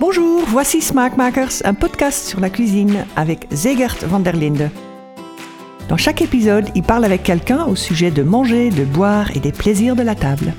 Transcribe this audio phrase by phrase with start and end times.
[0.00, 4.70] Bonjour, voici Smaakmakers, un podcast sur la cuisine avec Zegert van der Linde.
[5.88, 9.52] Dans chaque épisode, il parle avec quelqu'un au sujet de manger, de boire et des
[9.52, 10.52] plaisirs de la table.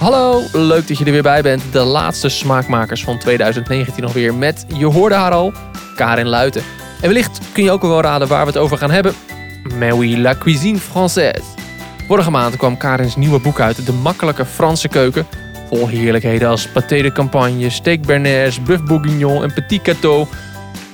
[0.00, 1.62] Hallo, leuk dat je er weer bij bent.
[1.72, 5.52] De laatste smaakmakers van 2019 alweer met, je hoorde haar al,
[5.96, 6.62] Karin Luiten.
[7.00, 9.14] En wellicht kun je ook wel raden waar we het over gaan hebben.
[9.78, 11.42] Mais oui, la cuisine française.
[12.06, 15.26] Vorige maand kwam Karins nieuwe boek uit, De Makkelijke Franse Keuken.
[15.72, 20.28] Vol heerlijkheden als pâté de campagne, steak bernaise, bœuf bourguignon en petit gâteau.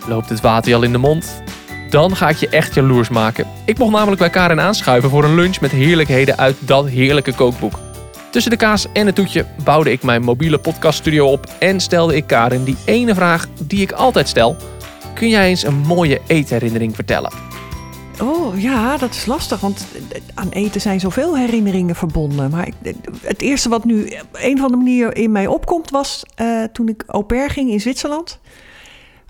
[0.06, 1.42] Loopt het water je al in de mond?
[1.90, 3.46] Dan ga ik je echt jaloers maken.
[3.64, 7.78] Ik mocht namelijk bij Karin aanschuiven voor een lunch met heerlijkheden uit dat heerlijke kookboek.
[8.30, 12.26] Tussen de kaas en het toetje bouwde ik mijn mobiele podcaststudio op en stelde ik
[12.26, 14.56] Karin die ene vraag die ik altijd stel.
[15.14, 17.47] Kun jij eens een mooie eetherinnering vertellen?
[18.20, 19.86] Oh ja, dat is lastig, want
[20.34, 22.50] aan eten zijn zoveel herinneringen verbonden.
[22.50, 26.64] Maar ik, het eerste wat nu een van de manieren in mij opkomt was uh,
[26.64, 28.40] toen ik au pair ging in Zwitserland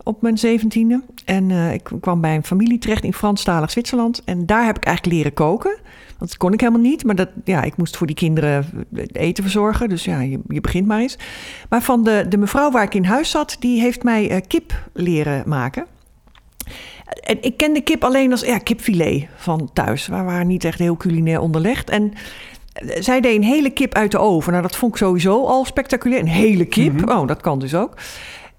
[0.03, 1.03] op mijn zeventiende.
[1.25, 4.23] En ik kwam bij een familie terecht in Franstalig Zwitserland.
[4.25, 5.79] En daar heb ik eigenlijk leren koken.
[6.19, 9.89] Dat kon ik helemaal niet, maar dat, ja, ik moest voor die kinderen eten verzorgen.
[9.89, 11.19] Dus ja, je, begint maar eens.
[11.69, 15.43] Maar van de, de mevrouw waar ik in huis zat, die heeft mij kip leren
[15.47, 15.87] maken.
[17.09, 20.07] En ik kende kip alleen als ja, kipfilet van thuis.
[20.07, 21.91] We waren niet echt heel culinair onderlegd.
[21.91, 22.13] En
[22.99, 24.51] zij deed een hele kip uit de oven.
[24.53, 26.21] Nou, dat vond ik sowieso al spectaculair.
[26.21, 26.93] Een hele kip.
[26.93, 27.19] Mm -hmm.
[27.19, 27.95] Oh, dat kan dus ook.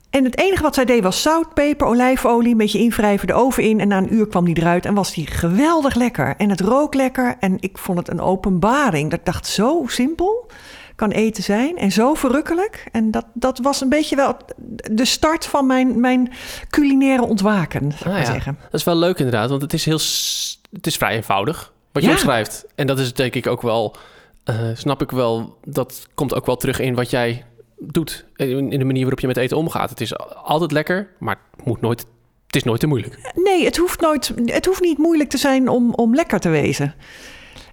[0.10, 3.64] En het enige wat zij deed was zout, peper, olijfolie, een beetje invrijven, de oven
[3.64, 3.80] in.
[3.80, 6.36] En na een uur kwam die eruit en was die geweldig lekker.
[6.38, 9.12] En het rook lekker en ik vond het een openbaring.
[9.12, 10.48] Dat dacht, zo simpel
[11.00, 12.86] kan eten zijn en zo verrukkelijk.
[12.92, 14.38] En dat, dat was een beetje wel
[14.92, 16.32] de start van mijn, mijn
[16.70, 18.32] culinaire ontwaken, zou ik ah, ja.
[18.32, 18.58] zeggen.
[18.62, 20.00] Dat is wel leuk inderdaad, want het is, heel,
[20.72, 22.16] het is vrij eenvoudig wat je ja.
[22.16, 22.66] opschrijft.
[22.76, 23.96] En dat is denk ik ook wel,
[24.50, 27.46] uh, snap ik wel, dat komt ook wel terug in wat jij
[27.78, 28.26] doet.
[28.36, 29.90] In de manier waarop je met eten omgaat.
[29.90, 32.06] Het is altijd lekker, maar het moet nooit.
[32.46, 33.34] Het is nooit te moeilijk.
[33.36, 36.94] Nee, het hoeft, nooit, het hoeft niet moeilijk te zijn om, om lekker te wezen.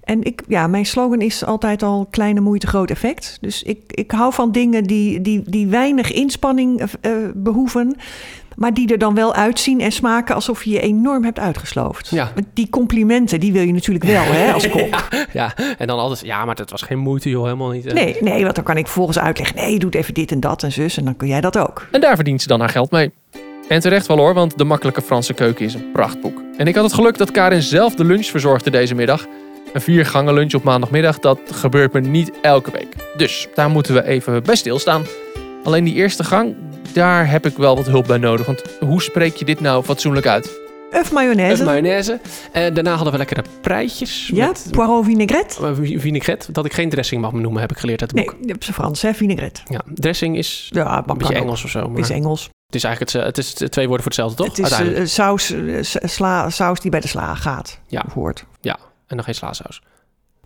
[0.07, 3.39] En ik, ja, mijn slogan is altijd al kleine moeite, groot effect.
[3.41, 7.97] Dus ik, ik hou van dingen die, die, die weinig inspanning uh, behoeven.
[8.57, 12.11] Maar die er dan wel uitzien en smaken alsof je je enorm hebt uitgesloofd.
[12.11, 12.33] Ja.
[12.55, 14.89] Die complimenten, die wil je natuurlijk wel hè, als kok.
[14.89, 17.93] ja, ja, en dan altijd, ja, maar dat was geen moeite joh, helemaal niet.
[17.93, 19.57] Nee, nee, want dan kan ik vervolgens uitleggen...
[19.57, 21.87] nee, doe even dit en dat en zus en dan kun jij dat ook.
[21.91, 23.11] En daar verdient ze dan haar geld mee.
[23.69, 26.43] En terecht wel hoor, want De Makkelijke Franse Keuken is een prachtboek.
[26.57, 29.27] En ik had het geluk dat Karin zelf de lunch verzorgde deze middag...
[29.77, 32.95] Een vier gangen lunch op maandagmiddag, dat gebeurt me niet elke week.
[33.17, 35.05] Dus daar moeten we even bij stilstaan.
[35.65, 36.55] Alleen die eerste gang,
[36.93, 38.47] daar heb ik wel wat hulp bij nodig.
[38.47, 40.61] Want hoe spreek je dit nou fatsoenlijk uit?
[40.93, 41.63] Uf mayonaise.
[41.63, 42.21] Uf mayonaise.
[42.53, 44.31] En daarna hadden we lekkere preitjes.
[44.35, 45.75] Ja, met, poireau vinaigrette.
[45.99, 46.53] Vinaigrette.
[46.53, 48.37] Dat ik geen dressing mag noemen, heb ik geleerd uit het boek.
[48.41, 49.61] Nee, op zijn Frans, hè, vinaigrette.
[49.69, 51.89] Ja, dressing is ja, een beetje Engels of zo.
[51.89, 52.51] Maar is Engels.
[52.67, 54.57] Het is eigenlijk het, het is twee woorden voor hetzelfde, toch?
[54.57, 57.81] Het is uh, saus, uh, sla, saus die bij de sla gaat.
[57.87, 58.05] Ja.
[58.15, 58.45] Hoort.
[58.61, 59.83] Ja, en dan geen slaasaus.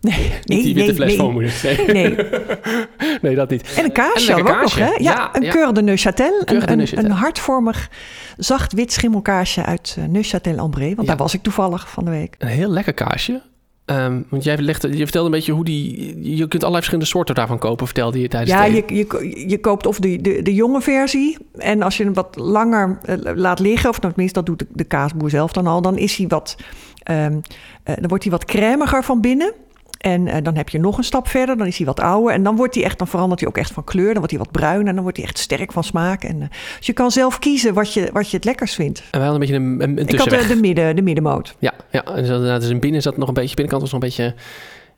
[0.00, 1.86] Nee, niet die witte nee, fles nee.
[1.86, 2.14] Nee.
[2.16, 2.28] nee.
[3.22, 3.74] nee, dat niet.
[3.76, 4.84] En een kaasje en een nog, hè?
[4.84, 5.50] Ja, Ja, een ja.
[5.50, 6.44] Coeur de Neuchâtel.
[6.44, 6.98] De Een, Neuchâtel.
[6.98, 7.90] een, een hartvormig,
[8.36, 10.94] zacht wit schimmelkaasje uit uh, Neuchâtel-Ambré.
[10.94, 12.34] Want daar was ik toevallig van de week.
[12.38, 13.42] Een heel lekker kaasje.
[13.90, 16.36] Ehm, want jij legde, je vertelde een beetje hoe die...
[16.36, 19.86] Je kunt allerlei verschillende soorten daarvan kopen, vertelde je tijdens Ja, je, je, je koopt
[19.86, 21.38] of de, de, de jonge versie.
[21.56, 24.84] En als je hem wat langer eh, laat liggen, of tenminste dat doet de, de
[24.84, 26.56] kaasboer zelf dan al, dan is hij wat,
[27.02, 27.38] ehm,
[27.82, 29.52] eh, dan wordt hij wat cremiger van binnen.
[30.00, 32.32] En eh, dan heb je nog een stap verder, dan is hij wat ouder.
[32.32, 34.06] En dan, wordt hij echt, dan verandert hij ook echt van kleur.
[34.06, 36.22] Dan wordt hij wat bruin en dan wordt hij echt sterk van smaak.
[36.24, 38.98] En, eh, dus je kan zelf kiezen wat je, wat je het lekkerst vindt.
[38.98, 40.48] En wij hadden een beetje een, een, Ik had tussenweg.
[40.48, 41.54] de, de, midden, de middenmoot.
[41.58, 42.04] Ja, ja.
[42.04, 43.54] En zo, dus in binnen zat nog een beetje...
[43.54, 44.34] Binnenkant was nog een beetje...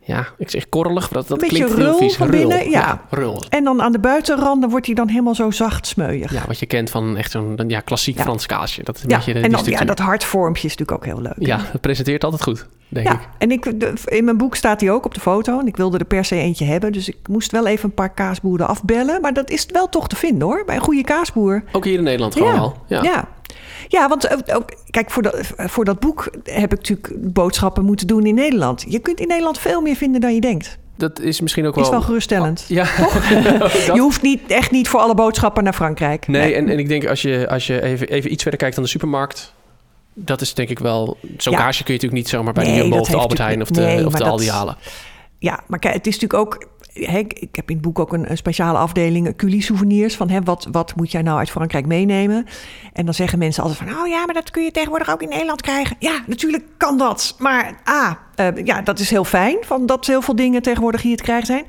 [0.04, 1.08] Ja, ik zeg korrelig.
[1.08, 2.16] Dat, dat klinkt heel rul vies.
[2.16, 2.48] van Rul.
[2.48, 3.02] binnen, ja.
[3.10, 3.42] rul.
[3.48, 6.32] En dan aan de buitenranden wordt hij dan helemaal zo zacht smeuig.
[6.32, 8.22] Ja, wat je kent van echt zo'n ja, klassiek Ja.
[8.22, 8.82] Frans kaasje.
[8.82, 11.22] Dat is een Ja, beetje de, en dan, ja, dat hartvormpje is natuurlijk ook heel
[11.22, 11.46] leuk.
[11.46, 13.12] Ja, het presenteert altijd goed, denk ik.
[13.12, 13.66] Ja, en ik,
[14.04, 15.58] in mijn boek staat hij ook op de foto.
[15.60, 16.92] En ik wilde er per se eentje hebben.
[16.92, 19.20] Dus ik moest wel even een paar kaasboeren afbellen.
[19.20, 20.62] Maar dat is wel toch te vinden hoor.
[20.66, 21.62] Bij een goede kaasboer.
[21.72, 22.60] Ook hier in Nederland gewoon ja.
[22.60, 22.76] al.
[22.86, 23.02] Ja.
[23.02, 23.28] ja.
[23.88, 28.06] Ja, want ook, ook- kijk, voor dat, voor dat boek heb ik natuurlijk boodschappen moeten
[28.06, 28.84] doen in Nederland.
[28.88, 30.78] Je kunt in Nederland veel meer vinden dan je denkt.
[30.96, 31.84] Dat is misschien ook wel...
[31.84, 32.64] Is wel geruststellend.
[32.68, 32.86] Ja,
[33.58, 36.26] Dat- Je hoeft niet, echt niet voor alle boodschappen naar Frankrijk.
[36.26, 38.84] Nee, en, en ik denk als je, als je even, even iets verder kijkt dan
[38.84, 39.54] de supermarkt...
[40.14, 41.16] Dat is denk ik wel...
[41.36, 41.58] Zo'n Ja.
[41.58, 43.72] kaasje kun je natuurlijk niet zomaar bij de Jumbo of de Albert Heijn of de,
[43.74, 44.76] natuurlijk- nee, of de maar Aldi dat- halen.
[45.38, 46.66] Ja, maar kijk, het is natuurlijk ook...
[47.40, 50.16] ik heb in het boek ook een, een speciale afdeling culie-souvenirs.
[50.16, 52.46] Van hè, wat, wat moet jij nou uit Frankrijk meenemen?
[52.92, 54.00] En dan zeggen mensen altijd van...
[54.00, 55.96] oh ja, maar dat kun je tegenwoordig ook in Nederland krijgen.
[55.98, 57.34] Ja, natuurlijk kan dat.
[57.38, 59.56] Maar A, eh, ja, dat is heel fijn...
[59.60, 61.64] Van dat heel veel dingen tegenwoordig hier te krijgen zijn.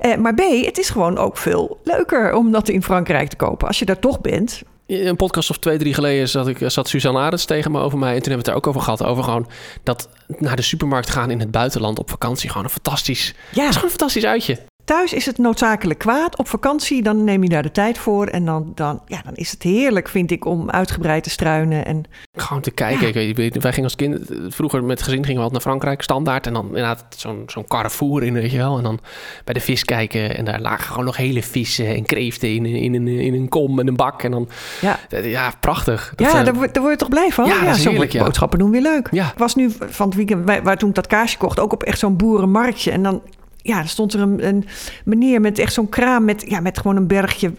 [0.00, 3.66] Eh, maar B, het is gewoon ook veel leuker om dat in Frankrijk te kopen.
[3.66, 4.62] Als je daar toch bent...
[4.88, 7.98] In een podcast of twee, drie geleden zat, ik, zat Suzanne Arends tegen me over
[7.98, 8.14] mij.
[8.14, 9.02] En toen hebben we het er ook over gehad.
[9.04, 9.48] Over gewoon
[9.82, 12.48] dat naar de supermarkt gaan in het buitenland op vakantie.
[12.50, 13.62] Gewoon een fantastisch, Ja.
[13.62, 14.58] is gewoon een fantastisch uitje.
[14.88, 16.36] Thuis is het noodzakelijk kwaad.
[16.36, 18.26] Op vakantie, dan neem je daar de tijd voor.
[18.26, 21.84] En dan, dan, ja, dan is het heerlijk, vind ik, om uitgebreid te struinen.
[21.84, 23.12] En Gewoon te kijken.
[23.12, 23.20] Ja.
[23.20, 26.46] Ik weet, wij gingen als kind, vroeger met gezin gingen we altijd naar Frankrijk, standaard.
[26.46, 28.76] En dan inderdaad zo'n zo'n Carrefour in, weet je wel.
[28.76, 29.00] En dan
[29.44, 30.36] bij de vis kijken.
[30.36, 33.80] En daar lagen gewoon nog hele vissen en kreeften in, in, een, in een kom
[33.80, 34.22] en een bak.
[34.22, 34.48] En dan,
[34.80, 36.12] ja, ja, prachtig.
[36.14, 37.46] Dat, ja eh, daar, word, daar word je toch blij van?
[37.46, 38.24] Ja, is zo heerlijk, ja.
[38.24, 39.08] boodschappen doen weer leuk.
[39.10, 39.26] Ja.
[39.26, 41.82] Ik was nu van het weekend, waar, waar toen ik dat kaasje kocht, ook op
[41.82, 42.90] echt zo'n boerenmarktje.
[42.90, 43.22] En dan
[43.68, 44.64] ja, er stond er een, een
[45.04, 47.52] meneer met echt zo'n kraam met, ja, met gewoon een bergje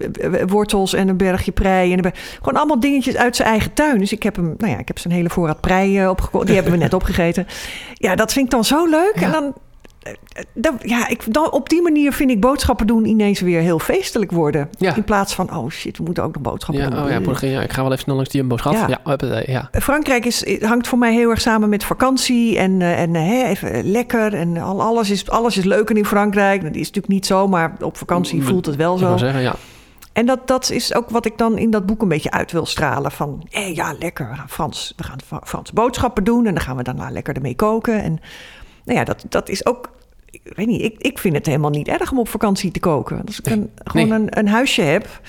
[0.48, 1.94] wortels en een bergje prei.
[1.94, 4.00] En een gewoon allemaal dingetjes uit zijn eigen tuin.
[4.00, 6.46] Dus ik heb hem, nou ja, ik heb zijn hele voorraad prei eh, opgekocht.
[6.46, 7.48] Die hebben we net opgegeten.
[7.94, 9.14] Ja, dat vind ik dan zo leuk.
[9.16, 9.22] Ja.
[9.22, 9.54] En dan,
[10.00, 10.14] eh,
[10.62, 14.32] eh, ja, ik, dan, op die manier vind ik boodschappen doen ineens weer heel feestelijk
[14.32, 14.70] worden.
[14.78, 14.96] Ja.
[14.96, 17.04] In plaats van, oh shit, we moeten ook nog boodschappen ja, doen.
[17.04, 18.74] oh ja, morgen, ja, ik ga wel even snel langs die schat.
[18.74, 19.44] Ja.
[19.46, 19.70] Ja.
[19.72, 23.44] Frankrijk is, hangt voor mij heel erg samen met vakantie en, eh, en eh, hè,
[23.44, 24.34] even lekker.
[24.34, 26.62] En al, alles, is, alles is leuker in Frankrijk.
[26.62, 29.18] Dat is natuurlijk niet zo, maar op vakantie Mm, voelt het wel zo.
[29.18, 29.56] zeggen, ja.
[30.14, 32.66] En dat, dat is ook wat ik dan in dat boek een beetje uit wil
[32.66, 33.12] stralen.
[33.12, 36.46] Van, hé, ja, lekker, we gaan Frans, we gaan Fra- Franse boodschappen doen...
[36.46, 38.04] en dan gaan we daarna lekker ermee koken.
[38.04, 38.20] En
[38.90, 39.92] nou ja, dat, dat is ook...
[40.32, 43.22] Ik weet niet, ik, ik vind het helemaal niet erg om op vakantie te koken.
[43.26, 45.22] Als ik Nee, een, gewoon een, een huisje heb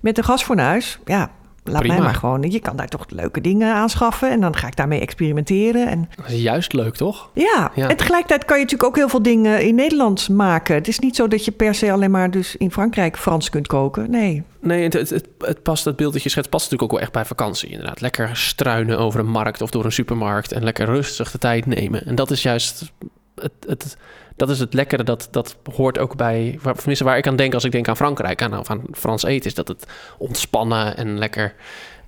[0.00, 0.98] met een gasfornuis...
[1.04, 1.30] ja,
[1.64, 1.94] laat Prima.
[1.94, 2.42] mij maar gewoon...
[2.50, 4.30] Je kan daar toch leuke dingen aanschaffen...
[4.30, 5.88] en dan ga ik daarmee experimenteren.
[5.88, 7.30] En Dat is juist leuk, toch?
[7.34, 7.88] ja, Ja.
[7.88, 10.74] en tegelijkertijd kan je natuurlijk ook heel veel dingen in Nederland maken.
[10.74, 13.66] Het is niet zo dat je per se alleen maar dus in Frankrijk Frans kunt
[13.66, 14.10] koken.
[14.10, 16.98] Nee, Nee, het, het, het, het past, het beeld dat je schetst past natuurlijk ook
[16.98, 17.68] wel echt bij vakantie.
[17.68, 21.66] Inderdaad, lekker struinen over een markt of door een supermarkt en lekker rustig de tijd
[21.66, 22.06] nemen.
[22.06, 22.92] En dat is juist
[23.34, 23.96] het, het,
[24.36, 27.54] dat is het lekkere, dat, dat hoort ook bij, waar, tenminste waar ik aan denk
[27.54, 29.86] als ik denk aan Frankrijk, aan, of aan Frans eten, is dat het
[30.18, 31.54] ontspannen en lekker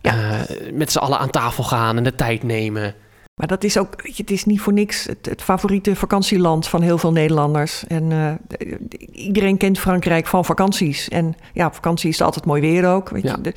[0.01, 0.13] Ja.
[0.47, 2.95] eh, met z'n allen aan tafel gaan en de tijd nemen.
[3.35, 6.69] Maar dat is ook, weet je, het is niet voor niks het, het favoriete vakantieland
[6.69, 7.85] van heel veel Nederlanders.
[7.87, 8.75] En eh,
[9.13, 11.09] iedereen kent Frankrijk van vakanties.
[11.09, 13.09] En ja, op vakantie is het altijd mooi weer ook.
[13.09, 13.39] Weet Ja.
[13.43, 13.53] je.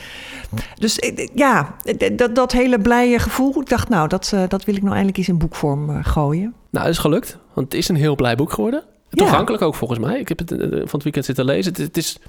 [0.79, 1.75] Dus eh, ja,
[2.15, 3.61] dat, dat hele blije gevoel.
[3.61, 6.53] Ik dacht, nou, dat, eh, dat wil ik nou eindelijk eens in boekvorm gooien.
[6.69, 8.83] Nou, dat is gelukt, want het is een heel blij boek geworden.
[9.09, 9.23] Ja.
[9.23, 10.19] Toegankelijk ook volgens mij.
[10.19, 11.71] Ik heb het van het weekend zitten lezen.
[11.71, 12.19] Het, het is,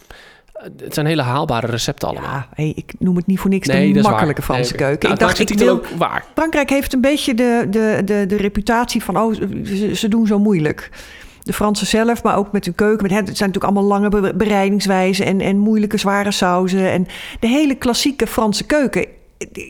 [0.76, 2.31] het zijn hele haalbare recepten allemaal.
[2.31, 4.50] Ja, hey, ik noem het niet voor niks Nee, de makkelijke waar.
[4.50, 5.02] Franse Nee, keuken.
[5.08, 6.25] Nou, ik dacht, ik wil, ook waar.
[6.34, 10.38] Frankrijk heeft een beetje de, de, de, de reputatie van, oh, ze, ze doen zo
[10.38, 10.90] moeilijk.
[11.43, 13.02] De Fransen zelf, maar ook met hun keuken.
[13.02, 16.90] Met, het zijn natuurlijk allemaal lange be- bereidingswijzen en, en moeilijke zware sauzen.
[16.90, 17.06] En
[17.40, 19.06] de hele klassieke Franse keuken,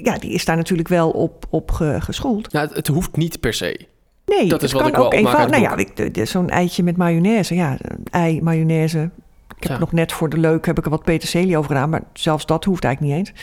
[0.02, 2.52] ja, die is daar natuurlijk wel op, op ge- geschoold.
[2.52, 3.87] Nou, het, het hoeft niet per se.
[4.26, 5.61] Nee, Dat is wat kan ik wel ook eenvoudig.
[5.61, 7.55] Nou ja, zo'n eitje met mayonaise.
[7.55, 7.76] Ja,
[8.11, 9.11] ei, mayonaise.
[9.60, 9.78] Ik heb Ja.
[9.78, 12.64] nog net voor de leuk heb ik er wat peterselie over gedaan, maar zelfs dat
[12.64, 13.40] hoeft eigenlijk niet eens.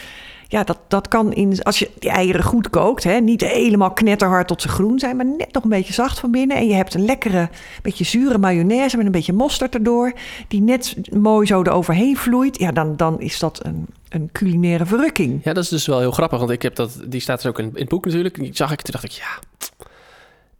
[0.47, 4.47] Ja, dat, dat kan in, als je die eieren goed kookt, hè, niet helemaal knetterhard
[4.47, 6.57] tot ze groen zijn, maar net nog een beetje zacht van binnen.
[6.57, 7.49] En je hebt een lekkere,
[7.81, 10.13] beetje zure mayonaise met een beetje mosterd erdoor,
[10.47, 12.59] die net mooi zo eroverheen vloeit.
[12.59, 15.41] Ja, dan, dan is dat een, een culinaire verrukking.
[15.43, 17.59] Ja, dat is dus wel heel grappig, want ik heb dat, die staat dus ook
[17.59, 18.35] in, in het boek natuurlijk.
[18.35, 19.39] Die zag ik, toen dacht ik, ja,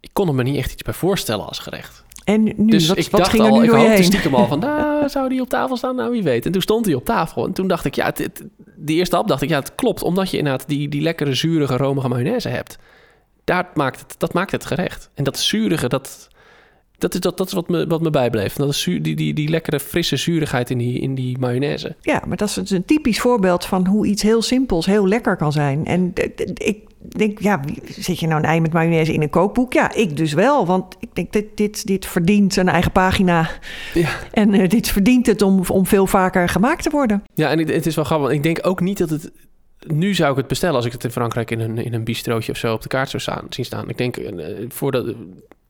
[0.00, 2.04] ik kon er me niet echt iets bij voorstellen als gerecht.
[2.26, 4.04] En nu, dus wat, ik wat dacht ging er al, nu ik door hoopte heen?
[4.04, 5.96] stiekem al van, nou, zou die op tafel staan?
[5.96, 6.46] Nou, wie weet.
[6.46, 7.46] En toen stond hij op tafel.
[7.46, 8.44] En toen dacht ik, ja, het, het-
[8.76, 10.02] die eerste hap dacht ik, ja, het klopt.
[10.02, 12.78] Omdat je inderdaad die, die lekkere, zurige, romige mayonaise hebt.
[13.44, 15.10] Daar maakt het, dat maakt het gerecht.
[15.14, 16.28] En dat zurige, dat,
[16.98, 18.54] dat is, dat, dat is wat, me, wat me bijbleef.
[18.54, 21.96] Dat is zuur, die, die, die lekkere, frisse zurigheid in die, in die mayonaise.
[22.00, 25.36] Ja, maar dat is dus een typisch voorbeeld van hoe iets heel simpels heel lekker
[25.36, 25.84] kan zijn.
[25.84, 26.12] En
[26.54, 29.72] ik denk, ja, zet je nou een ei met mayonaise in een kookboek?
[29.72, 33.50] Ja, ik dus wel, want ik denk, dit, dit, dit verdient een eigen pagina.
[33.94, 34.08] Ja.
[34.32, 37.22] En eh, dit verdient het om, om veel vaker gemaakt te worden.
[37.34, 38.26] Ja, en het is wel grappig.
[38.26, 39.32] want Ik denk ook niet dat het...
[39.86, 42.52] Nu zou ik het bestellen als ik het in Frankrijk in een, in een bistrootje
[42.52, 43.88] of zo op de kaart zou staan, zien staan.
[43.88, 45.14] Ik denk, eh, voordat...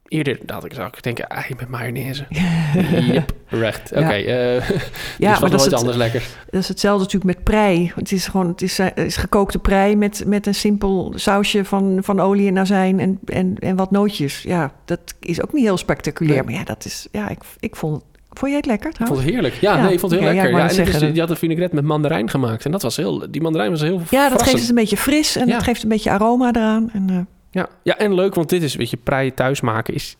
[0.09, 2.25] Eerder dat ik zou ik denken, ei met mayonaise.
[3.13, 3.93] yep, recht.
[3.93, 4.57] Oké, Ja.
[4.59, 4.71] eh
[5.19, 6.23] Ja, dus maar dat is, nooit het, anders lekker.
[6.51, 7.93] dat is hetzelfde natuurlijk met prei.
[7.95, 11.99] Het is gewoon het is, eh, is gekookte prei met, met een simpel sausje van,
[12.03, 14.43] van olie en azijn en, en, en wat nootjes.
[14.43, 16.35] Ja, dat is ook niet heel spectaculair.
[16.37, 16.45] Nee.
[16.45, 18.05] Maar ja, dat is, ja ik, ik vond het...
[18.39, 19.55] Vond jij het lekker Ik vond het heerlijk.
[19.55, 20.53] Ja, Ja, nee, ik vond het heel ja, lekker.
[20.59, 22.65] Ja, wou en is, die had een vinaigrette met mandarijn gemaakt.
[22.65, 23.27] En dat was heel...
[23.31, 24.43] Die mandarijn was heel Ja, dat verrassend.
[24.49, 25.55] geeft het een beetje fris en Ja.
[25.55, 26.91] het geeft een beetje aroma eraan.
[26.93, 27.17] En, eh,
[27.57, 30.17] Ja, ja, en leuk, want dit is, weet je, prei thuis maken is...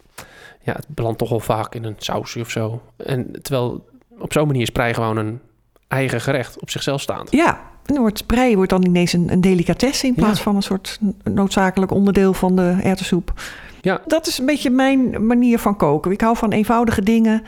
[0.63, 2.83] ja, het belandt toch wel vaak in een sausje of zo.
[2.97, 3.85] En terwijl
[4.19, 5.41] op zo'n manier is prei gewoon een
[5.89, 7.31] eigen gerecht op zichzelf staand.
[7.33, 10.45] Ja, en wordt prei wordt dan ineens een, een delicatesse in plaats Ja.
[10.45, 13.33] van een soort noodzakelijk onderdeel van de erwtensoep.
[13.81, 14.01] Ja.
[14.07, 16.11] Dat is een beetje mijn manier van koken.
[16.11, 17.43] Ik hou van eenvoudige dingen.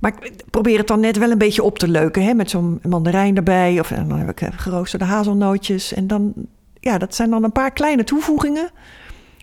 [0.00, 2.22] Maar ik probeer het dan net wel een beetje op te leuken.
[2.22, 2.34] Hè?
[2.34, 3.80] Met zo'n mandarijn erbij.
[3.80, 5.92] Of en dan heb ik eh, geroosterde hazelnootjes.
[5.94, 6.32] En dan,
[6.80, 8.70] ja, dat zijn dan een paar kleine toevoegingen.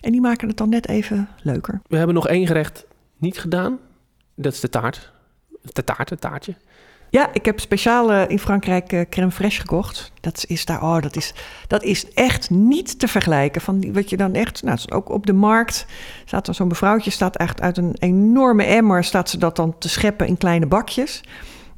[0.03, 1.81] En die maken het dan net even leuker.
[1.87, 2.85] We hebben nog één gerecht
[3.17, 3.79] niet gedaan.
[4.35, 5.11] Dat is de taart.
[5.61, 6.55] De taart, het taartje.
[7.09, 10.11] Ja, ik heb speciaal in Frankrijk eh, crème fraîche gekocht.
[10.21, 11.33] Dat is daar, oh, dat is,
[11.67, 13.61] dat is echt niet te vergelijken.
[13.61, 15.85] Van die, wat je dan echt, nou, ook op de markt
[16.25, 19.89] staat er zo'n mevrouwtje, staat echt uit een enorme emmer, staat ze dat dan te
[19.89, 21.23] scheppen in kleine bakjes.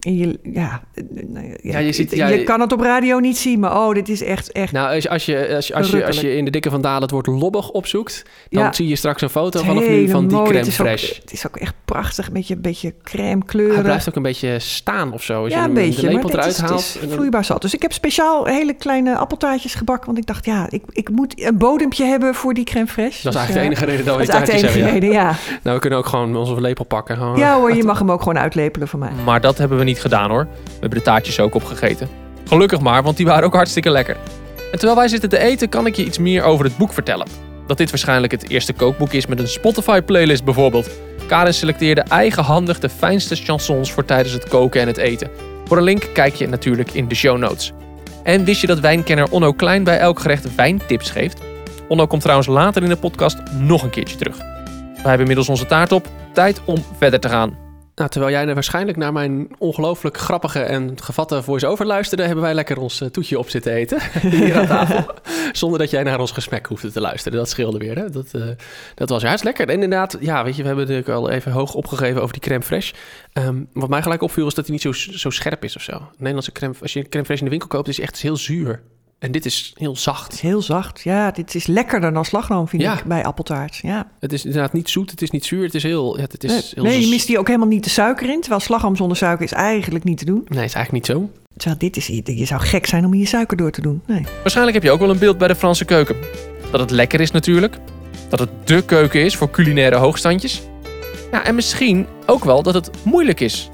[0.05, 2.79] En je, ja, eh, nou ja, Ja, je ziet- je, ja, je- kan het op
[2.81, 4.71] radio niet zien, maar oh, dit is echt, echt.
[4.71, 6.81] Nou, als, je- als, je, als, je, als, je, als je in de dikke van
[6.81, 8.23] Dalen het woord lobbig opzoekt...
[8.49, 8.73] dan Ja.
[8.73, 10.49] zie je straks een foto het vanaf nu van die mooi.
[10.49, 11.21] crème het is ook- fraîche.
[11.21, 13.83] Het is ook echt prachtig, een beetje, beetje crème Hij kleuren.
[13.83, 15.43] blijft ook een beetje staan of zo.
[15.43, 16.01] Als ja, je een beetje.
[16.01, 16.93] de lepel maar eruit het is, haalt.
[16.93, 17.61] Het en vloeibaar zat.
[17.61, 20.05] Dus ik heb speciaal hele kleine appeltaartjes gebakken.
[20.05, 23.21] Want ik dacht, ja, ik, ik moet een bodempje hebben voor die crème fraîche.
[23.23, 24.99] dat is eigenlijk de enige reden dat we Dat die is eigenlijk taartjes hebben.
[25.01, 25.59] reden, ja.
[25.63, 27.17] Nou, we kunnen ook gewoon onze lepel pakken.
[27.17, 27.37] Gewoon.
[27.37, 29.11] Ja hoor, je mag hem ook gewoon uitlepelen voor mij.
[29.25, 30.47] Maar dat hebben we niet gedaan hoor.
[30.63, 32.09] We hebben de taartjes ook opgegeten.
[32.47, 34.15] Gelukkig maar, want die waren ook hartstikke lekker.
[34.71, 37.27] En terwijl wij zitten te eten, kan ik je iets meer over het boek vertellen.
[37.67, 40.89] Dat dit waarschijnlijk het eerste kookboek is met een Spotify-playlist bijvoorbeeld.
[41.27, 45.29] Karin selecteerde eigenhandig de fijnste chansons voor tijdens het koken en het eten.
[45.65, 47.71] Voor een link kijk je natuurlijk in de show notes.
[48.23, 51.41] En wist je dat wijnkenner Onno Klein bij elk gerecht wijntips geeft?
[51.87, 54.37] Onno komt trouwens later in de podcast nog een keertje terug.
[54.37, 56.07] Wij hebben inmiddels onze taart op.
[56.33, 57.64] Tijd om verder te gaan.
[57.95, 62.23] Nou, terwijl jij er waarschijnlijk naar mijn ongelooflijk grappige en gevatte voice-over luisterde...
[62.23, 65.05] hebben wij lekker ons eh, toetje op zitten eten hier aan tafel.
[65.51, 67.37] Zonder dat jij naar ons gesmek hoefde te luisteren.
[67.37, 68.09] Dat scheelde weer, hè?
[68.09, 68.41] Dat, eh,
[68.95, 69.67] dat was juist lekker.
[69.67, 72.63] En inderdaad, ja, weet je, we hebben natuurlijk al even hoog opgegeven over die crème
[72.63, 72.97] fraîche.
[73.33, 76.09] Ehm, wat mij gelijk opviel is dat hij niet zo, zo scherp is of zo.
[76.17, 78.81] Nederlandse crème, als je crème fraîche in de winkel koopt, is echt heel zuur.
[79.25, 80.33] En dit is heel zacht.
[80.33, 81.01] is heel zacht.
[81.01, 82.93] Ja, dit is lekkerder dan slagroom, vind Ja.
[82.97, 83.79] ik, bij appeltaart.
[83.81, 84.07] Ja.
[84.19, 86.17] Het is inderdaad niet zoet, het is niet zuur, het is heel...
[86.17, 88.39] Ja, het is Nee, heel nee, je mist hier ook helemaal niet de suiker in.
[88.39, 90.45] Terwijl slagroom zonder suiker is eigenlijk niet te doen.
[90.47, 91.29] Nee, het is eigenlijk niet zo.
[91.57, 94.01] Terwijl dit is, je zou gek zijn om hier suiker door te doen.
[94.07, 94.23] Nee.
[94.41, 96.15] Waarschijnlijk heb je ook wel een beeld bij de Franse keuken.
[96.71, 97.77] Dat het lekker is natuurlijk.
[98.29, 100.61] Dat het dé keuken is voor culinaire hoogstandjes.
[101.31, 103.69] Ja, en misschien ook wel dat het moeilijk is.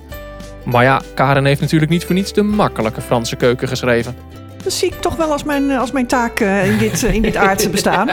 [0.66, 4.16] Maar ja, Karen heeft natuurlijk niet voor niets de makkelijke Franse keuken geschreven.
[4.64, 7.22] Dat zie ik toch wel als mijn, als mijn taak eh, in dit, eh, in
[7.22, 8.08] dit aardse bestaan.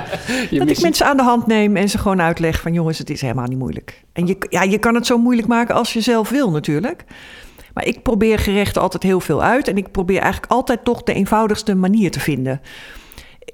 [0.50, 2.73] Dat ik mensen aan de hand neem en ze gewoon uitleg van...
[2.73, 4.05] jongens, het is helemaal niet moeilijk.
[4.12, 7.05] En je, ja, je kan het zo moeilijk maken als je zelf wil natuurlijk.
[7.75, 9.69] Maar ik probeer gerechten altijd heel veel uit...
[9.69, 12.61] en ik probeer eigenlijk altijd toch de eenvoudigste manier te vinden.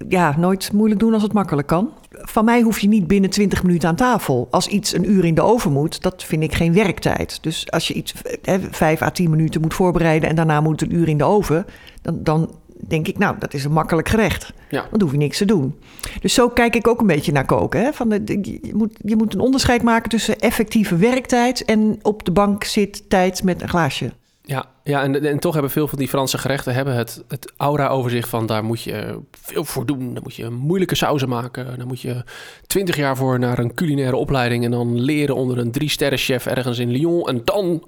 [0.09, 1.91] Ja, nooit moeilijk doen als het makkelijk kan.
[2.11, 4.49] Van mij hoef je niet binnen 20 minuten aan tafel.
[4.51, 7.39] Als iets een uur in de oven moet, dat vind ik geen werktijd.
[7.43, 10.29] Dus als je iets hè, vijf à tien minuten moet voorbereiden...
[10.29, 11.67] en daarna moet het een uur in de oven...
[12.03, 12.51] dan, dan
[12.89, 14.53] denk ik, nou, dat is een makkelijk gerecht.
[14.71, 14.87] Ja.
[14.91, 15.79] Dan hoef je niks te doen.
[16.21, 17.81] Dus zo kijk ik ook een beetje naar koken.
[17.81, 17.93] Hè?
[17.93, 21.65] Van de, je, moet, je moet een onderscheid maken tussen effectieve werktijd...
[21.65, 24.13] en op de bank zit tijd met een glaasje.
[24.47, 27.89] Ja, ja en, en toch hebben veel van die Franse gerechten hebben het, het aura
[27.89, 30.15] over zich van daar moet je veel voor doen.
[30.15, 31.79] Dan moet je moeilijke sauzen maken.
[31.79, 32.25] Dan moet je
[32.67, 36.47] twintig jaar voor naar een culinaire opleiding en dan leren onder een drie sterren chef
[36.47, 37.29] ergens in Lyon.
[37.29, 37.85] En dan,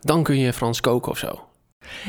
[0.00, 1.45] dan kun je Frans koken of zo.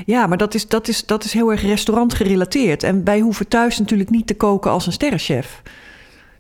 [0.06, 2.84] Ja, maar dat is, dat, is, dat is heel erg restaurant gerelateerd.
[2.84, 5.62] En wij hoeven thuis natuurlijk niet te koken als een sterrenchef.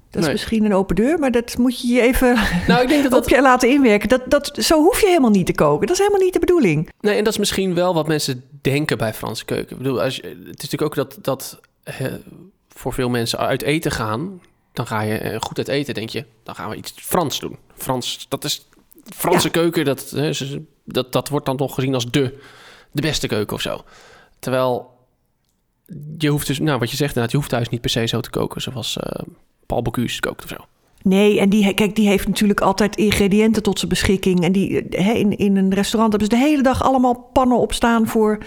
[0.09, 2.35] Dat is misschien een open deur, maar dat moet je je even
[2.67, 3.29] Nou, ik denk dat op dat...
[3.29, 4.09] je laten inwerken.
[4.09, 5.87] Dat, dat, zo hoef je helemaal niet te koken.
[5.87, 6.89] Dat is helemaal niet de bedoeling.
[6.99, 9.71] Nee, en dat is misschien wel wat mensen denken bij Franse keuken.
[9.71, 11.59] Ik bedoel, als je, het is natuurlijk ook dat, dat
[12.69, 14.41] voor veel mensen uit eten gaan.
[14.73, 16.25] Dan ga je eh, goed uit eten, denk je.
[16.43, 17.57] Dan gaan we iets Frans doen.
[17.75, 18.67] Frans, dat is
[19.15, 19.53] Franse Ja.
[19.53, 19.85] keuken.
[19.85, 20.15] Dat,
[20.83, 22.39] dat, dat wordt dan toch gezien als de,
[22.91, 23.81] de beste keuken of zo.
[24.39, 24.95] Terwijl
[26.17, 28.19] je hoeft dus, nou wat je zegt inderdaad, je hoeft thuis niet per se zo
[28.19, 29.23] te koken zoals eh,
[29.65, 30.55] Paul Bocuse kookt of zo.
[31.01, 34.43] Nee, en die, kijk, die heeft natuurlijk altijd ingrediënten tot zijn beschikking.
[34.43, 38.07] En die, hè, in, in een restaurant hebben ze de hele dag allemaal pannen opstaan
[38.07, 38.37] voor,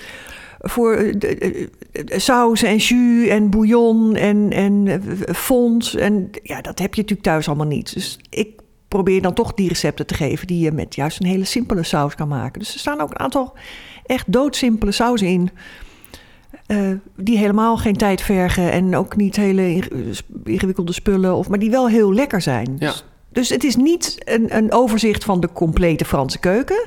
[0.58, 5.94] voor eh, de- eh, eh, sauzen en jus en bouillon en, en eh, fond.
[5.94, 7.94] En ja, dat heb je natuurlijk thuis allemaal niet.
[7.94, 11.44] Dus ik probeer dan toch die recepten te geven die je met juist een hele
[11.44, 12.58] simpele saus kan maken.
[12.60, 13.52] Dus er staan ook een aantal
[14.06, 15.50] echt doodsimpele sauzen in.
[16.66, 16.78] eh,
[17.16, 21.70] die helemaal geen tijd vergen en ook niet hele ing- ingewikkelde spullen, of, maar die
[21.70, 22.76] wel heel lekker zijn.
[22.78, 22.86] Ja.
[22.88, 26.86] Dus, dus het is niet een, een overzicht van de complete Franse keuken.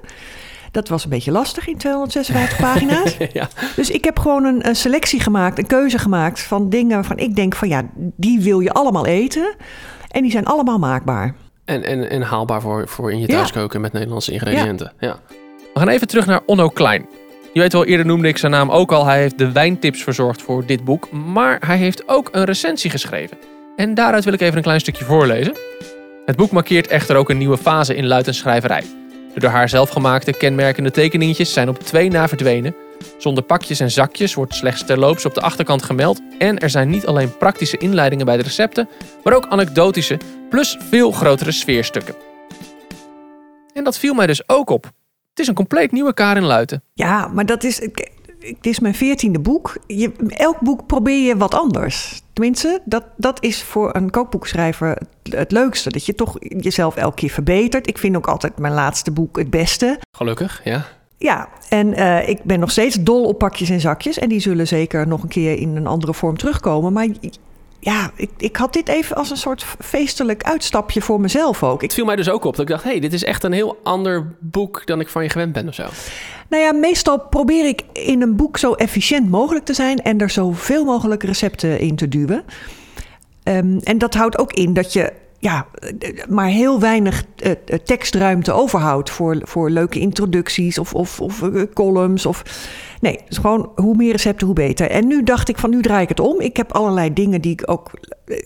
[0.72, 3.18] Dat was een beetje lastig in 256 pagina's.
[3.34, 3.48] ja.
[3.76, 7.36] Dus ik heb gewoon een, een selectie gemaakt, een keuze gemaakt van dingen waarvan ik
[7.36, 9.56] denk van ja, die wil je allemaal eten.
[10.08, 11.36] En die zijn allemaal maakbaar.
[11.66, 13.34] En, en, en haalbaar voor, voor in je Ja.
[13.36, 14.94] thuiskoken met Nederlandse ingrediënten.
[15.00, 15.20] Ja.
[15.74, 17.06] We gaan even terug naar Onno Klein.
[17.54, 19.06] Je weet wel, eerder noemde ik zijn naam ook al.
[19.06, 21.12] Hij heeft de wijntips verzorgd voor dit boek.
[21.12, 23.38] Maar hij heeft ook een recensie geschreven.
[23.76, 25.56] En daaruit wil ik even een klein stukje voorlezen.
[26.26, 28.84] Het boek markeert echter ook een nieuwe fase in Luitens schrijverij.
[29.34, 32.76] De door haar zelf gemaakte kenmerkende tekeningetjes zijn op twee na verdwenen.
[33.18, 36.22] Zonder pakjes en zakjes wordt slechts terloops op de achterkant gemeld.
[36.38, 38.90] En er zijn niet alleen praktische inleidingen bij de recepten,
[39.24, 40.20] maar ook anekdotische,
[40.50, 42.16] plus veel grotere sfeerstukken.
[43.74, 44.86] En dat viel mij dus ook op.
[45.30, 46.84] Het is een compleet nieuwe Karin Luiten.
[46.94, 47.80] Ja, maar dat is.
[48.40, 49.78] Het is mijn veertiende boek.
[49.88, 52.22] Je, elk boek probeer je wat anders.
[52.34, 55.90] Tenminste, dat, dat is voor een kookboekschrijver het, het leukste.
[55.90, 57.88] Dat je toch jezelf elke keer verbetert.
[57.88, 60.00] Ik vind ook altijd mijn laatste boek het beste.
[60.18, 60.86] Gelukkig, ja.
[61.24, 64.20] Ja, en eh, ik ben nog steeds dol op pakjes en zakjes.
[64.20, 66.94] En die zullen zeker nog een keer in een andere vorm terugkomen.
[66.94, 67.08] Maar
[67.80, 71.76] ja, ik, ik had dit even als een soort feestelijk uitstapje voor mezelf ook.
[71.76, 73.44] Ik, Het viel mij dus ook op dat ik dacht, hé, hey, dit is echt
[73.44, 75.86] een heel ander boek dan ik van je gewend ben of zo.
[76.50, 80.30] nou ja, meestal probeer ik in een boek zo efficiënt mogelijk te zijn en er
[80.30, 82.44] zoveel mogelijk recepten in te duwen.
[83.44, 85.68] Ehm, en dat houdt ook in dat je ja,
[86.30, 91.62] maar heel weinig eh, eh, tekstruimte overhoudt voor, voor leuke introducties of, of, of eh,
[91.74, 92.26] columns.
[92.26, 92.44] Of...
[93.02, 94.90] Nee, gewoon hoe meer recepten, hoe beter.
[94.90, 96.42] En nu dacht ik van nu draai ik het om.
[96.42, 97.92] Ik heb allerlei dingen die ik ook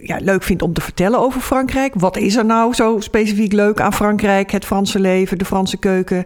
[0.02, 1.94] ja, leuk vind om te vertellen over Frankrijk.
[1.96, 4.52] Wat is er nou zo specifiek leuk aan Frankrijk?
[4.52, 6.26] Het Franse leven, de Franse keuken,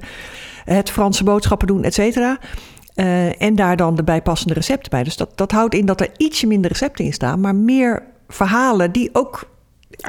[0.65, 2.39] het Franse boodschappen doen, et cetera.
[3.37, 5.03] En daar dan de bijpassende recepten bij.
[5.03, 8.91] Dus dat, dat houdt in dat er ietsje minder recepten in staan, maar meer verhalen
[8.91, 9.49] die ook,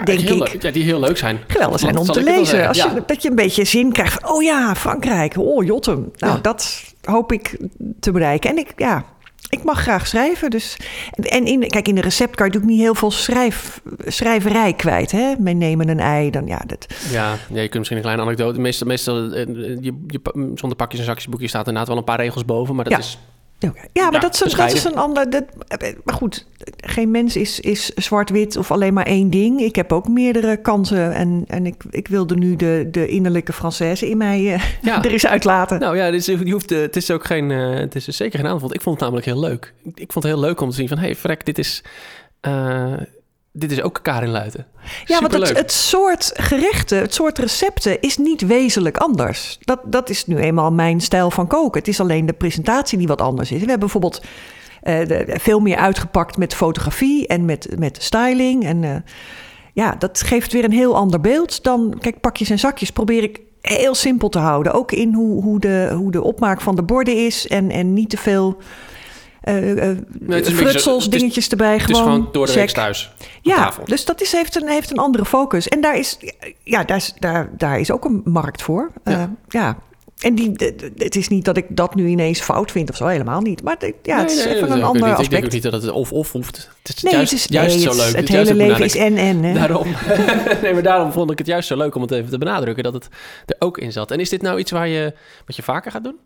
[0.04, 1.38] denk ik, leuk- ja, die heel leuk zijn.
[1.46, 2.68] geweldig zijn om te ik lezen.
[2.68, 2.92] Als ja.
[2.94, 6.10] je, dat je een beetje zin krijgt van, oh ja, Frankrijk, oh Jotem.
[6.16, 6.38] Nou, Ja.
[6.40, 7.58] dat hoop ik
[8.00, 8.50] te bereiken.
[8.50, 9.04] En ik, ja,
[9.48, 10.50] ik mag graag schrijven.
[10.50, 10.76] Dus,
[11.16, 15.10] en in, kijk, in de recept kan je natuurlijk niet heel veel schrijf, schrijverij kwijt.
[15.10, 15.34] Hè?
[15.38, 16.86] Meenemen een ei, dan ja, dat...
[17.10, 18.60] Ja, ja, je kunt misschien een kleine anekdote.
[18.60, 19.46] Meestal, meestal eh,
[19.80, 20.20] je, je,
[20.54, 22.74] zonder pakjes en zakjes boekje staat inderdaad wel een paar regels boven.
[22.74, 22.98] Maar dat Ja.
[22.98, 23.18] is
[23.66, 23.70] Ja,
[24.02, 25.30] maar Ja, dat, is, een- dat is een ander.
[25.30, 25.44] Dat,
[26.04, 29.60] maar goed, geen mens is, is zwart-wit of alleen maar één ding.
[29.60, 31.12] Ik heb ook meerdere kanten.
[31.12, 35.04] En, en ik, ik wilde nu de, de innerlijke Française in mij eh, Ja.
[35.04, 35.80] er eens uitlaten.
[35.80, 38.48] Nou ja, dus je hoeft, eh, het is ook geen, eh, het is zeker geen
[38.48, 38.74] aanval.
[38.74, 39.72] Ik vond het namelijk heel leuk.
[39.94, 41.82] Ik, vond het heel leuk om te zien van, hé, hey, frek, dit is,
[43.52, 44.66] dit is ook Karin Luiten.
[45.04, 49.58] Ja, want het, het soort gerechten, het soort recepten is niet wezenlijk anders.
[49.60, 51.78] Dat, dat is nu eenmaal mijn stijl van koken.
[51.78, 53.54] Het is alleen de presentatie die wat anders is.
[53.54, 54.22] We hebben bijvoorbeeld
[54.82, 58.64] eh, de- veel meer uitgepakt met fotografie en met, met styling.
[58.64, 58.96] En eh,
[59.72, 61.96] ja, dat geeft weer een heel ander beeld dan...
[62.00, 64.72] Kijk, pakjes en zakjes probeer ik heel simpel te houden.
[64.72, 68.10] Ook in hoe, hoe, de, hoe de opmaak van de borden is en, en niet
[68.10, 68.56] te veel...
[69.42, 69.96] eh eh,
[70.28, 71.72] zo- frutsels, is- dingetjes erbij.
[71.72, 73.12] Het is gewoon, gewoon door de week thuis.
[73.42, 73.84] Ja, tafel.
[73.84, 75.68] dus dat is, heeft, een, heeft een andere focus.
[75.68, 76.18] En daar is,
[76.64, 78.90] ja, daar is, daar, daar is ook een markt voor.
[79.04, 79.10] Ja.
[79.12, 79.30] Ja.
[79.48, 79.78] ja.
[80.18, 80.52] En die,
[80.96, 83.62] het is niet dat ik dat nu ineens fout vind of zo, helemaal niet.
[83.62, 85.18] Maar ja, het is Nee, nee, even een ander niet.
[85.18, 85.52] Ik denk ook aspect.
[85.52, 86.70] niet dat het of-of hoeft.
[86.82, 88.16] Het is Nee, juist, het is, juist nee, zo het, leuk.
[88.16, 88.94] het hele leven is benadrukt.
[88.94, 89.42] en en.
[89.42, 89.54] Hè?
[89.54, 89.86] Daarom.
[90.62, 92.92] nee, maar daarom vond ik het juist zo leuk om het even te benadrukken dat
[92.94, 93.08] het
[93.46, 94.10] er ook in zat.
[94.10, 95.14] En is dit nou iets waar je,
[95.46, 96.16] wat je vaker gaat doen?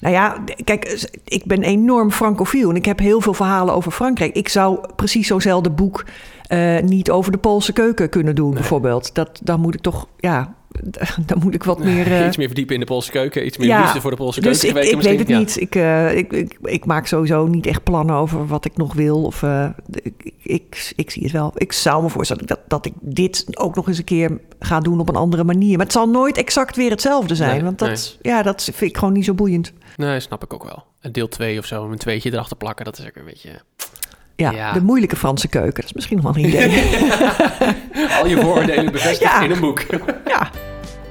[0.00, 4.34] Nou ja, kijk, ik ben enorm francofiel en ik heb heel veel verhalen over Frankrijk.
[4.36, 6.04] Ik zou precies zo'nzelfde boek
[6.46, 9.14] eh, niet over de Poolse keuken kunnen doen, bijvoorbeeld.
[9.14, 10.54] Dat, dan moet ik toch, ja,
[11.26, 12.12] dan moet ik wat meer...
[12.12, 14.40] eh, iets meer verdiepen in de Poolse keuken, iets meer Ja, liefde voor de Poolse
[14.40, 15.60] Dus keuken ik, kweken ik weet het niet.
[15.60, 19.22] Ik, eh, ik, ik, ik maak sowieso niet echt plannen over wat ik nog wil.
[19.22, 19.44] Of,
[20.02, 21.52] ik, ik, ik zie het wel.
[21.54, 25.00] Ik zou me voorstellen dat, dat ik dit ook nog eens een keer ga doen
[25.00, 25.76] op een andere manier.
[25.76, 27.54] Maar het zal nooit exact weer hetzelfde zijn.
[27.54, 29.72] Nee, want dat, ja, dat vind ik gewoon niet zo boeiend.
[29.96, 30.84] Nee, snap ik ook wel.
[31.00, 33.50] En deel 2 of zo, een tweetje erachter plakken, dat is ook een beetje...
[34.36, 34.72] Ja, Ja.
[34.72, 35.74] de moeilijke Franse keuken.
[35.74, 36.68] Dat is misschien nog wel een idee.
[38.18, 39.42] Al je vooroordelen bevestigd Ja.
[39.42, 39.80] in een boek.
[40.26, 40.50] ja.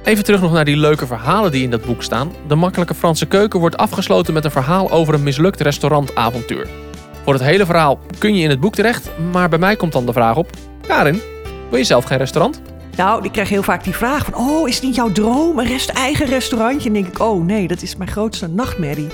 [0.04, 2.32] Even terug nog naar die leuke verhalen die in dat boek staan.
[2.48, 6.66] De makkelijke Franse keuken wordt afgesloten met een verhaal over een mislukt restaurantavontuur.
[7.24, 10.06] Voor het hele verhaal kun je in het boek terecht, maar bij mij komt dan
[10.06, 10.50] de vraag op...
[10.86, 11.20] Karin,
[11.70, 12.62] wil je zelf geen restaurant?
[12.96, 14.34] Nou, ik krijg heel vaak die vraag van...
[14.34, 16.88] oh, is het niet jouw droom, een rest, eigen restaurantje?
[16.88, 19.08] En dan denk ik, oh nee, dat is mijn grootste nachtmerrie.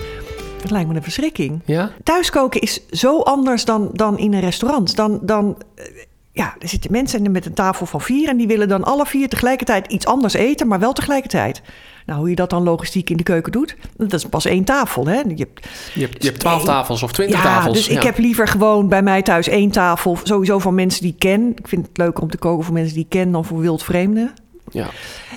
[0.63, 1.61] Dat lijkt me een verschrikking.
[1.65, 1.91] Ja?
[2.03, 4.97] thuiskoken is zo anders dan, dan in een restaurant.
[4.97, 5.85] Dan, dan, eh,
[6.33, 8.29] ja, er zitten mensen met een tafel van vier...
[8.29, 10.67] en die willen dan alle vier tegelijkertijd iets anders eten...
[10.69, 11.63] maar wel tegelijkertijd.
[12.09, 13.77] Nou, hoe je dat dan logistiek in de keuken doet...
[13.97, 15.15] dat is pas één tafel, hè.
[15.15, 17.77] Je hebt, Je hebt, je hebt 12 tafels of 20 ja, tafels.
[17.77, 20.19] dus ik heb liever gewoon bij mij thuis één tafel...
[20.23, 21.53] sowieso van mensen die ik ken.
[21.57, 23.33] Ik vind het leuker om te koken voor mensen die ik ken...
[23.33, 24.33] dan voor wildvreemden.
[24.71, 24.87] Ja,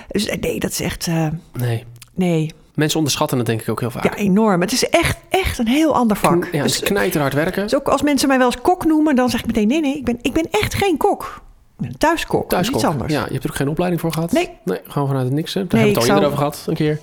[0.07, 1.07] Dus eh, nee, dat is echt...
[1.07, 1.86] eh, nee.
[2.15, 4.03] nee, Mensen onderschatten het denk ik ook heel vaak.
[4.03, 4.62] ja, enorm.
[4.62, 6.47] Het is echt, echt een heel ander vak.
[6.51, 7.63] Ja, het Dus- is knijterhard werken.
[7.63, 9.97] Dus ook als mensen mij wel eens kok noemen, dan zeg ik meteen: nee, nee,
[9.97, 11.41] ik ben, ik ben echt geen kok.
[11.81, 12.49] Een thuiskok.
[12.49, 12.75] Thuiskok.
[12.75, 13.13] Iets anders.
[13.13, 14.31] Ja, je hebt er ook geen opleiding voor gehad?
[14.31, 14.49] Nee.
[14.63, 15.53] Nee, gewoon vanuit het niks.
[15.53, 15.59] hè?
[15.67, 16.99] Daar Nee, hebben we het al zou- over gehad, een keer.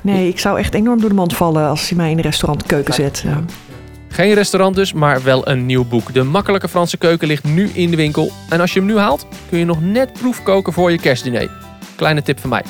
[0.00, 2.94] Nee, ik zou echt enorm door de mand vallen als hij mij in de restaurantkeuken
[2.94, 3.22] zet.
[3.26, 3.44] Ja.
[4.08, 6.14] Geen restaurant dus, maar wel een nieuw boek.
[6.14, 8.30] De makkelijke Franse keuken ligt nu in de winkel.
[8.48, 11.50] En als je hem nu haalt, kun je nog net proefkoken voor je kerstdiner.
[11.94, 12.62] Kleine tip van mij.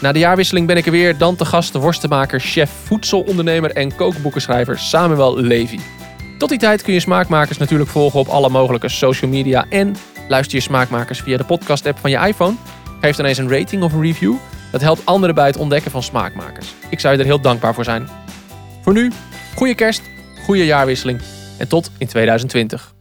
[0.00, 3.94] Na de jaarwisseling ben ik er weer, dan te gast de worstenmaker, chef, voedselondernemer en
[3.96, 5.78] kookboekenschrijver Samuel Levy.
[6.38, 9.96] Tot die tijd kun je Smaakmakers natuurlijk volgen op alle mogelijke social media en
[10.32, 12.56] luister je Smaakmakers via de podcast-app van je iPhone.
[13.00, 14.34] Geef dan eens een rating of een review.
[14.70, 16.74] Dat helpt anderen bij het ontdekken van Smaakmakers.
[16.90, 18.08] Ik zou je er heel dankbaar voor zijn.
[18.82, 19.12] Voor nu,
[19.54, 20.02] goede kerst,
[20.44, 21.20] goede jaarwisseling
[21.58, 22.94] en tot in 2020.